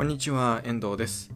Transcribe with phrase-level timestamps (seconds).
[0.00, 1.30] こんにちは、遠藤です。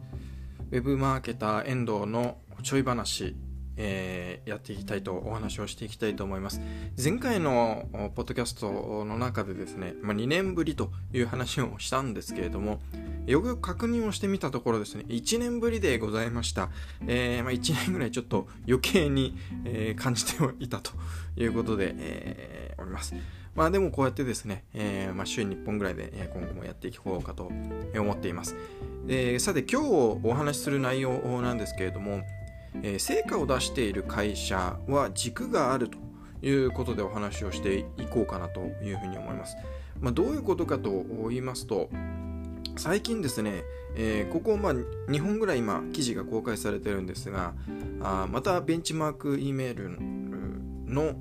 [0.71, 3.35] ウェブマーケター遠藤のちょい話、
[3.77, 6.59] えー、やっていきたいとお話をしていきたいと思います。
[6.97, 12.79] 前回のポッドキャストの中でですね、まあ、2年ぶりという話をしたんですけれども、
[13.27, 16.69] よく確認をしてみたところですね、1年ぶりでございました。
[17.05, 20.89] えー、まあ、1年ぐらいちょっと余計に、えー、感じていたと
[21.37, 23.13] いうことで、えー、おります。
[23.55, 27.49] まあでもこうやってですね、えー、まあ、週に1本ぐらいで今後もやっていこうかと
[27.97, 28.55] 思っています。
[29.07, 29.87] でさて今日
[30.23, 32.21] お話しする内容なんですけれども、
[32.83, 35.97] えー、成果を出している会社は軸があると
[36.45, 39.55] いうことでお話をしていこうかなというふうに思います。
[40.01, 41.89] まあ、どういうことかと言いますと、
[42.75, 43.63] 最近ですね、
[43.95, 47.53] えー、ここ、まあ、2本ぐらい今記事が公開されてるんですが、
[48.01, 51.15] あまたベンチマーク E メールの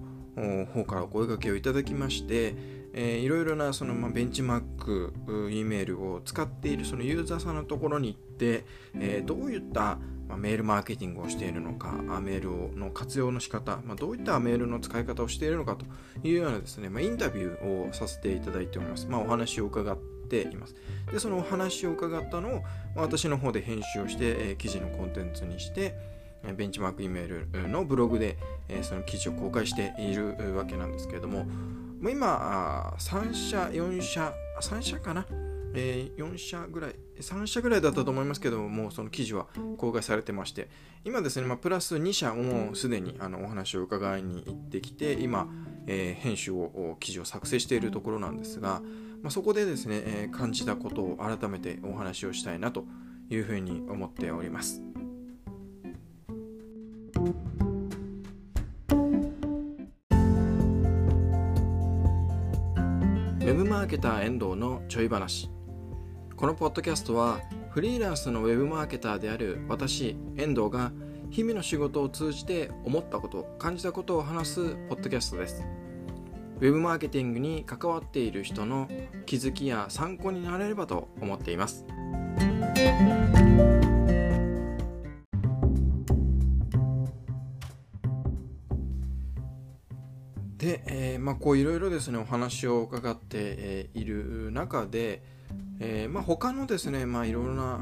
[0.72, 2.54] 方からお声掛けをいただきまして、
[2.92, 5.12] えー、いろいろなその、まあ、ベンチマーク
[5.50, 15.86] E メールを使っているそのユーザーさんのところに行って、えー、どういった、まあ、メールマーケティングをしているのかメールの活用の仕方、まあ、どういったメールの使い方をしているのかと
[16.26, 20.74] いうようなですね、まあ、インタビューをさせていただいております、まあ、お話を伺っています。
[21.12, 22.60] でそのお話を伺ったのを、ま
[22.96, 26.13] あ、私の方で編集をして、えー、記事のコンテンツにして
[26.56, 28.36] ベンチマーク E メールのブログで、
[28.82, 31.46] その記事を公開しているわけなんですけれども、
[32.02, 35.26] 今、3社、4社、3社かな、
[35.74, 40.68] えー、4社ぐらい、3社ぐらいだったと思いますけども、もうその記事は公開されてまして、
[41.04, 45.48] 今ですね、プラス2社もすでにあのお話を伺いに行ってきて、今、
[45.86, 48.82] 編集を、記事を作成しているところなんですが、
[49.30, 52.84] そこでですね、感じたことを改めてお話をしたいなと
[53.30, 54.82] いうふうに思っております。
[63.44, 65.50] ウェブマーケター遠藤のちょい話。
[66.34, 70.92] このポッドキャストはフリーランスのウェブマーケターである私遠藤が
[71.28, 75.62] 日々の仕事を通じて思ったこと感じたことを話すポッドキャストです。
[76.58, 78.88] ウェブマーケティングに関わっている人の
[79.26, 81.84] 気づきや参考になれればと思っています。
[91.24, 95.22] まあ、こういろいろですねお話を伺って、え、いる中で、
[95.80, 97.76] えー、まあ、他のですね、まあ、いろいろなあ、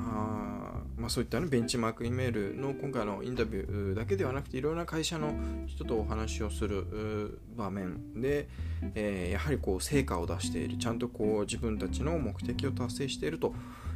[0.97, 5.35] まあ、そういった、ね、ベンチマークイメールの今回のインタビューだけではなくていろいろな会社の
[5.67, 8.47] 人とお話をする場面で、
[8.95, 13.53] えやはりこう成果を出しているちゃんとこう自分たちの目的を達成していると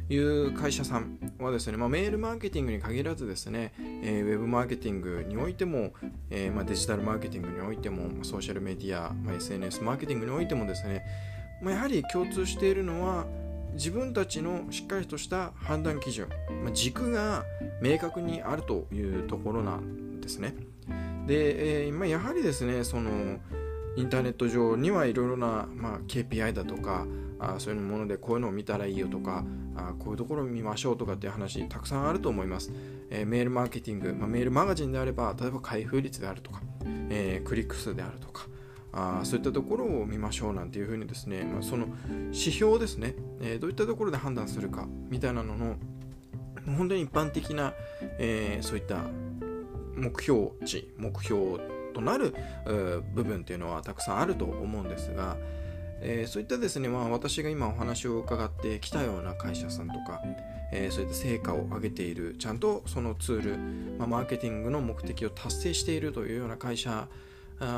[0.09, 3.73] いう会社さんはですね、まあ、メールマーケティングに限らずですね、
[4.03, 5.91] えー、ウェブマーケティングにおいても、
[6.29, 11.03] えー、まあ、デジタルマーケティングにおいても、ソーシャルメディア、まあ、SNS マーケティングにおいてもですね、
[11.61, 13.25] ま、やはり共通しているのは、
[13.73, 16.29] 自分たちのしっかりとした判断基準、
[16.63, 17.43] ま、軸が
[17.81, 20.55] 明確にあるというところなんですね。
[21.27, 23.39] で、えーまあ、やはりですね、その
[23.97, 27.05] インターネット上にはいろいろな、まあ、KPI だとか、
[27.39, 32.71] あそういうものでこういうのを見たらいいよとかあこういうところを見ましょうとかっていう話たくさんあると思います、
[33.09, 36.61] えー、メールマーケティング、まあ、メールマガジンであれば例えば開封率であるとか、
[37.09, 38.47] えー、クリック数であるとか
[38.93, 41.87] あそういったところを見ましょうなんていうふうにですね、まあ、その
[42.31, 45.75] 指標ですね、えー、どういったところで判断するかみたいなのの
[46.65, 47.73] 本当に一般的な、
[48.17, 49.03] えー、そういった
[49.95, 51.59] 目標値目標
[51.93, 52.35] となる
[53.13, 55.37] 部分っていうのはたくさんあると思うんですが、
[56.01, 60.21] えー、そういったですね、まあ、私が今お話を伺ってきたような会社さんとか、
[60.71, 63.57] えー、そういった成果を上げているちゃんとそのツール、
[63.97, 67.07] まあ、マーケティングの目的を達成しているというような会社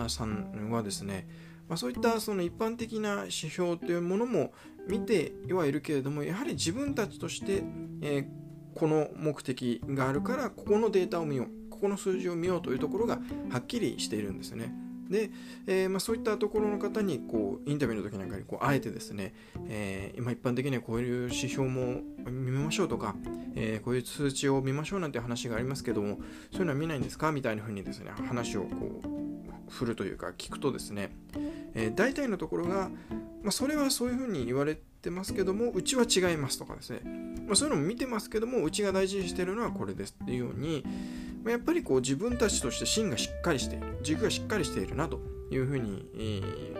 [0.07, 1.27] さんはですね、
[1.67, 4.51] まあ、そういったその一般的な指標というものも
[4.87, 7.63] 見てはいるけれどもやはり自分たちとして、
[8.01, 13.19] えー、この目的があるからここのデータを見ようここの数字を見ようというところが
[13.49, 14.73] はっきりしているんですね。
[15.09, 15.31] で、
[15.67, 19.33] えーまあ、そういったところの方にこうインタビューの時なんかにこうあえてですね、
[19.67, 23.15] えー、今一般的にはこういう指標も見ましょうとか、
[23.55, 26.19] えー、こういう数値を見ましょうなんて話がありますけども
[26.51, 27.31] そういうのは見ないんですか？
[27.31, 31.11] みたいな風にですね話をこう振るというか聞くとですね、
[31.73, 32.89] えー、大体のところが、
[33.43, 37.01] まあ、それはそういう風に言われてますけどもうちは違いますとかですね、
[37.45, 40.83] まあ、そういうのも見てますけどもうちが大事にしてるのはこれですっていうように
[41.45, 45.19] やっぱりこう自分たちとして芯がしっかりしている軸がしっかりしているなと
[45.51, 46.05] いうふうに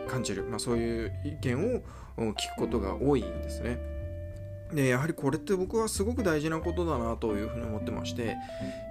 [0.08, 1.82] 感じる、まあ、そういう意見を
[2.18, 3.80] 聞くことが多いんですね。
[4.74, 8.38] でやはりこれって僕はすごく大事なことだなというふうに思ってまして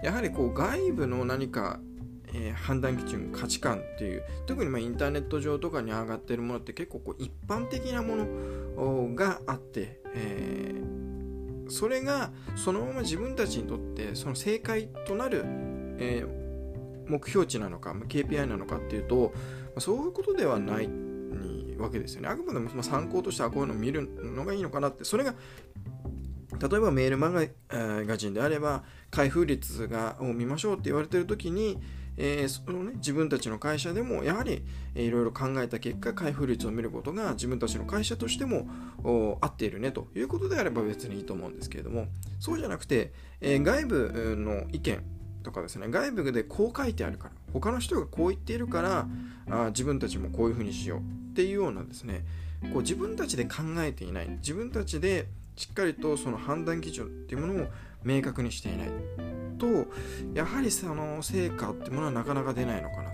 [0.02, 1.78] やはりこう外部の何か、
[2.34, 10.97] えー、判断基準価値観っていう特にまあインターネット上とかに上がってるものって結構こう一般的なものがあって、えー
[11.68, 15.42] それがそのまま自分たちにとってその正解となる、
[15.98, 19.32] えー、目標値なのか KPI なのかっていうと
[19.78, 20.88] そういうことではない
[21.78, 22.28] わけですよね。
[22.28, 25.04] あくまでも参考としてはこういうのを見るのがいいのかなって。
[25.04, 25.34] それが
[26.60, 27.30] 例えばメールマ
[27.70, 31.78] ガジンであれば開封率がを見ましょうって言われてる時に
[32.20, 38.68] えー、そのね、自分たちの会社でもやはり、えー、いろいろ考えた結果開封率を見ることが自分たちの会社としても
[39.40, 42.08] 合っているねということであれば別にいいと思うんですけれども
[42.40, 45.02] そうじゃなくて、えー、外部の意見
[45.44, 49.06] とかですね外部でこう書いてあるから他の人がこう言っているから
[49.48, 51.02] あ自分たちもこういうふうにしようっ
[51.34, 52.24] ていうようなですね
[52.72, 57.66] こう自分たちで考えていない自分たちでしっかりとその判断基準っていうものを
[58.02, 59.37] 明確にしていない。
[59.58, 59.86] と
[60.34, 63.10] やはりその成果ってものはなかなか出ないのかな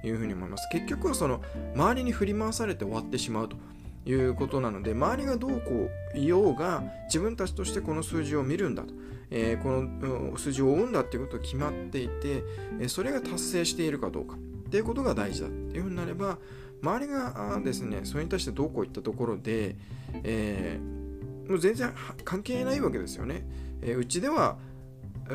[0.00, 0.68] というふうに思います。
[0.72, 1.40] 結局はその
[1.74, 3.56] 周りに振り回されて終わってしまうと
[4.04, 8.92] いうことなので周りがどうこう言おうが自分たちとしてこの数字を見るんだと、
[9.30, 14.34] えー、この数字を追うんだっていうことが決まっていてそれが達成しているかどうか。
[14.34, 14.38] っ
[14.72, 16.38] ていうことが大事だっていうふうになれば
[16.82, 19.76] 周りがですねそれに対してどうこういったところで、
[20.24, 21.92] えー、もう全然
[22.24, 23.46] 関係ないわけですよね、
[23.82, 24.56] え、うちでは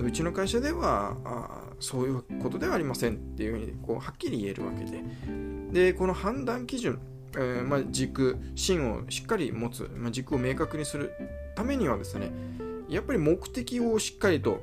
[0.04, 5.04] うちの会社ではあそういうことではありませんっていうふうにこうはっきり言えるわけで。
[5.72, 7.00] でこの判断基準、
[7.36, 11.12] えー、まあ、軸芯をしっかり持つ、まあ、軸を明確にする
[11.56, 12.32] ためにはですね
[12.88, 14.62] やっぱり目的をしっかりと、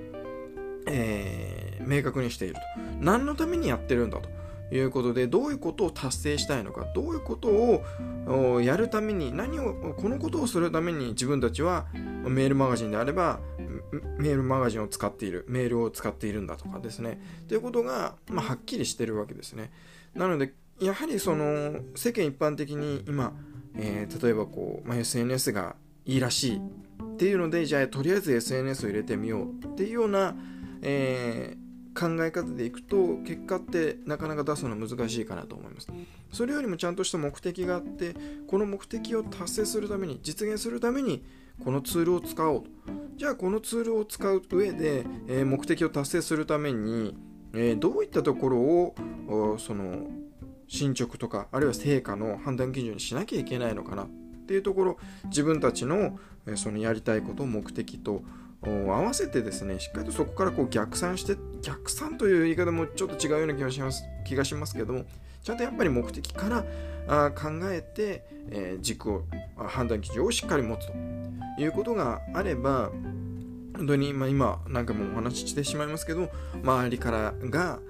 [0.86, 2.60] えー、明確にしていると。
[3.00, 4.28] 何のためにやってるんだと。
[4.76, 13.41] いうことでどういうことを達成したいのかどういうことをやるために何をこのことをするために自分たちはメールマガジンであれば
[14.19, 17.21] メールマガジンを使っているメールを使っているんだとかですね。
[17.49, 19.71] ということが、まあ、はっきりしてるわけですね。
[20.15, 23.32] なのでやはりその世間一般的に今、
[23.77, 30.35] えー、例えばこう、まあ、SNS がいいらしいっていうのでじゃあとりあえず SNS を入れてみようっていうような、
[30.82, 31.63] えー
[31.94, 35.88] 考え方でいくと結果ってなかなか出すの難しいかなと思います。
[36.32, 38.14] それよりもちゃんとした目的があって
[38.49, 41.25] この目的を達成するために実現するために
[41.64, 42.70] このツールを使おうと。
[43.17, 47.17] じゃあこのツールを使う上で、えー、目的を達成するために、
[47.52, 48.94] えー、どういったところを
[49.58, 50.08] その
[50.67, 54.08] 進捗とかあるいは成果の判断基準にしなきゃいけないのかなっ
[54.46, 56.19] ていうところ自分たちの
[56.56, 58.23] そのやりたいこと目的と
[58.70, 65.05] 合わせてですねしっかりとそこからこう逆算して逆算という言い方もちょっと違うような気がします気がしますけども
[65.43, 66.64] ちゃんとやっぱり目的から
[67.06, 69.25] あ考えて、えー、軸を
[69.56, 70.93] 判断基準をしっかり持つと
[71.58, 72.90] いうことがあれば
[73.76, 76.31] 本当に、まあ、今何回もお話ししてしまいますけど
[76.62, 77.81] 周りからが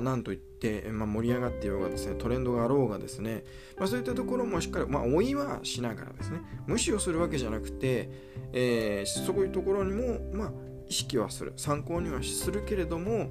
[0.00, 3.44] 何と言って、まあ、盛り上がっていようがですねトレンドがあろうがですね、
[3.76, 8.08] まあ、そういったところもしっかり、まあ、追いはしながらですね無視をするわけじゃなくて、
[8.52, 10.52] えー、そういうところにも、まあ、
[10.88, 13.30] 意識はする参考にはするけれども、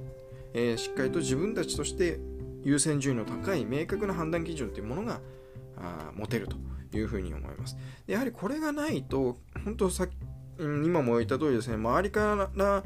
[0.52, 2.20] えー、しっかりと自分たちとして
[2.64, 5.20] 優先順位の高い明確な判断基準というものが
[5.78, 6.56] あ持てると
[6.96, 7.76] いうふうに思います。
[8.06, 10.06] やはりこれがないと、本当さ
[10.64, 12.84] 今も言った通りですね、周りから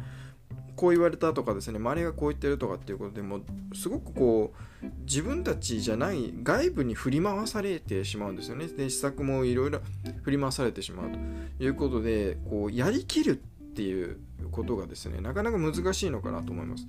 [0.76, 3.40] こう言われたとかですね、周りがこう言ってるとかっていうことでも、
[3.74, 4.52] すごくこ
[4.82, 8.66] う、自分たちじゃない外部に振り回されてしまうんですよね。
[8.66, 9.80] で、施策もいろいろ
[10.22, 14.18] 振り回されてしまうということで、こう、やりきるっていう
[14.50, 16.86] ことがですね、なかなか難しいのかなと思います。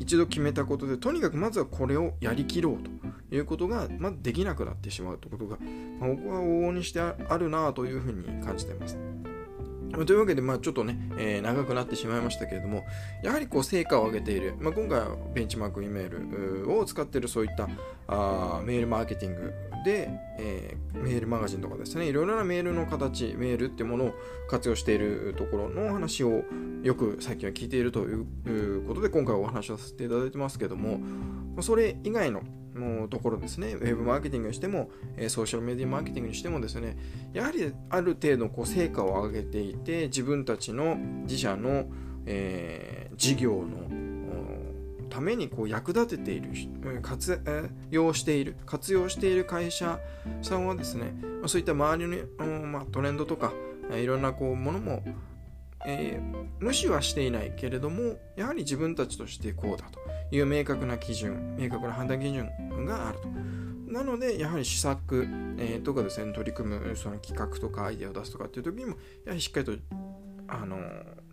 [0.00, 2.78] 一度決めたことでとにかくまずはこれをやりきろう
[3.30, 5.58] ということが、まあ、できなくなってしまうということが、
[6.00, 8.98] まあ、僕は往々にしてあるなというふうに感じています。
[9.92, 12.84] というわけで、まあ、ちょっとね、えー、長くなってしまいましたけれども、
[13.22, 17.68] やはりこう成果を上げている、まあ、今回はベンチマーク E メールを使っているそういった
[18.08, 19.52] あメールマーケティング
[19.84, 24.14] で、えー、メールマガジンとかですね、いろいろなメールの形、メールってものを
[24.48, 26.42] 活用しているところの話を
[26.82, 31.00] よく最近は聞いているということで、今回お話をさせていただいてますけども、
[31.60, 32.42] それ以外の
[32.74, 34.90] のところですね、ウェブマーケティングにしても、
[35.28, 36.96] ソーシャルメディアマーケティングにしてもですね、
[37.32, 41.86] やはりある程度こう成果を上げていて、自分たちの自社の、
[42.26, 44.12] えー、事業の
[45.12, 46.48] ためにこう役立てている
[47.02, 47.38] 活
[47.90, 50.00] 用している活用している会社
[50.40, 51.12] さんはですね
[51.44, 53.52] そういった周りの、まあ、トレンドとか
[53.94, 55.02] いろんなこうものも、
[55.84, 60.01] えー、無視はしていないけれどもやはり自分たちとしてこうだと。
[60.32, 62.48] いう明確な基準明確な判断基準
[62.86, 63.28] があると。
[63.92, 65.26] なのでやはり施策、
[65.58, 68.96] えー、とかですね取り組むその企画とかアイデアを出すとかっていう時にも
[69.26, 69.72] やはりしっかりと
[70.48, 70.78] あの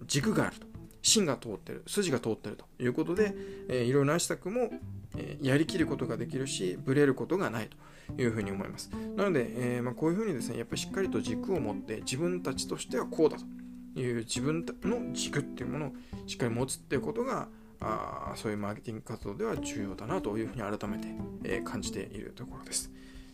[0.05, 0.69] 軸があると。
[1.01, 3.33] 芯が通ってる筋が通ってるということで、
[3.69, 4.69] えー、いろいろな施策も、
[5.17, 7.69] えー、やりきることができるしブレることがない
[8.15, 8.89] というふうに思います。
[9.15, 15.91] なので、えーまあ、こういうふうにですねやっぱりしっかりと軸を持って自分たちとしてはこうだという自分の軸っていうものを
[16.27, 17.47] しっかり持つっていうことが
[17.81, 21.07] あそういうマーケティング活動では重要だなというふうに改めて、
[21.43, 22.91] えー、感じているところです。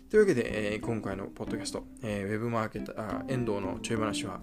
[0.09, 4.41] というわけで、えー、今回のポッドキャスト、えー、ウェブマーケター、遠藤のちょい話は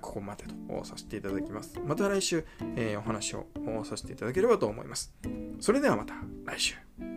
[0.00, 1.80] ここまでとさせていただきます。
[1.86, 2.44] また来週、
[2.76, 3.46] えー、お話を
[3.84, 5.14] させていただければと思います。
[5.60, 6.14] それではまた
[6.44, 7.07] 来週。